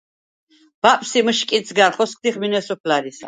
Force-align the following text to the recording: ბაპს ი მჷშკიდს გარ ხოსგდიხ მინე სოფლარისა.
ბაპს 0.83 1.11
ი 1.17 1.21
მჷშკიდს 1.25 1.71
გარ 1.79 1.91
ხოსგდიხ 1.97 2.35
მინე 2.41 2.59
სოფლარისა. 2.67 3.19